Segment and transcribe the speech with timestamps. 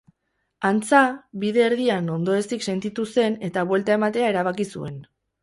[0.69, 1.01] Antza,
[1.43, 4.99] bide erdian ondoezik sentitu zen, eta buelta ematea erabaki zuen.